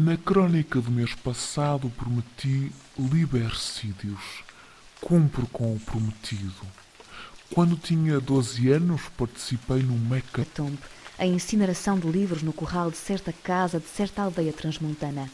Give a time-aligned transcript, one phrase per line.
[0.00, 4.44] Na crónica do mês passado prometi libercídios.
[5.00, 6.54] Cumpro com o prometido.
[7.52, 10.78] Quando tinha 12 anos, participei no Meca Tombe,
[11.18, 15.28] a incineração de livros no corral de certa casa de certa aldeia transmontana.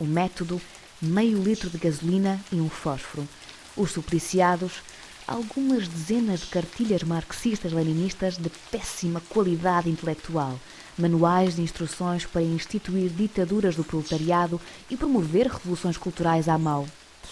[0.00, 0.60] O método,
[1.00, 3.28] meio litro de gasolina e um fósforo.
[3.76, 4.82] Os supliciados,
[5.28, 10.58] algumas dezenas de cartilhas marxistas-leninistas de péssima qualidade intelectual,
[10.96, 16.88] manuais de instruções para instituir ditaduras do proletariado e promover revoluções culturais à mão.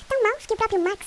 [0.06, 1.06] Tão maus que o próprio Marx.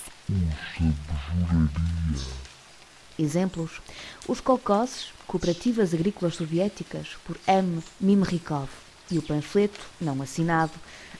[3.19, 3.79] Exemplos:
[4.27, 7.83] os kolkhozes, cooperativas agrícolas soviéticas, por M.
[8.01, 8.69] Mimrikov,
[9.11, 10.73] e o panfleto, não assinado,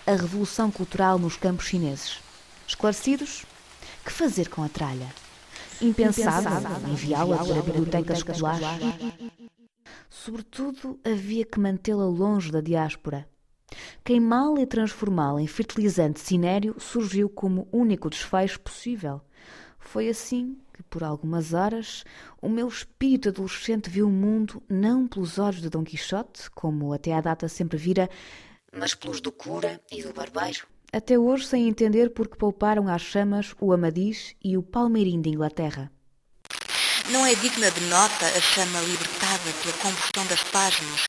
[0.08, 2.18] A Revolução Cultural nos Campos Chineses.
[2.68, 3.44] Esclarecidos?
[4.04, 5.14] Que fazer com a tralha?
[5.82, 6.52] Impensável
[6.92, 8.68] enviá-la para bibliotecas escolares.
[10.10, 13.28] Sobretudo, havia que mantê-la longe da diáspora.
[14.04, 19.22] Queimá-la e transformá-la em fertilizante cinério surgiu como único desfecho possível.
[19.78, 22.04] Foi assim que, por algumas horas,
[22.42, 27.14] o meu espírito adolescente viu o mundo não pelos olhos de Dom Quixote, como até
[27.14, 28.10] à data sempre vira,
[28.78, 30.68] mas pelos do cura e do barbeiro.
[30.92, 35.30] Até hoje sem entender por que pouparam às chamas o Amadis e o Palmeirim de
[35.30, 35.92] Inglaterra.
[37.12, 41.06] Não é digna de nota a chama libertada pela combustão das páginas.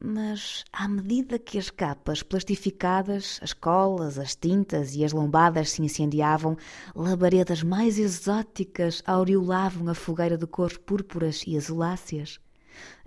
[0.00, 5.82] Mas, à medida que as capas plastificadas, as colas, as tintas e as lombadas se
[5.82, 6.56] incendiavam,
[6.94, 12.40] labaredas mais exóticas aureolavam a fogueira de cores púrpuras e azuláceas.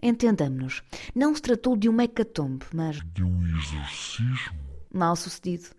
[0.03, 0.83] Entendamo-nos,
[1.15, 4.70] não se tratou de um hecatombe, mas de um exorcismo.
[4.93, 5.69] Mal sucedido,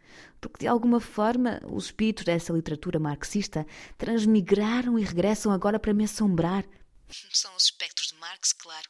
[0.41, 6.05] porque de alguma forma os espíritos dessa literatura marxista transmigraram e regressam agora para me
[6.05, 6.65] assombrar.
[7.33, 8.89] São os espectros de Marx, claro.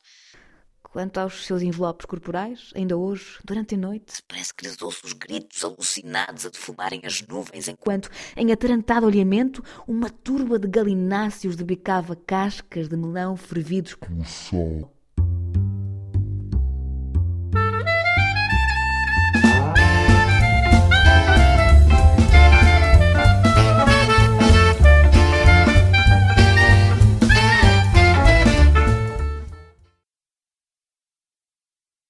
[0.83, 5.15] Quanto aos seus envelopes corporais, ainda hoje, durante a noite, parece que lhes ouço os
[5.15, 12.15] gritos alucinados a defumarem as nuvens, enquanto, em atarantado olhamento, uma turba de galináceos debicava
[12.15, 14.92] cascas de melão fervidos O sol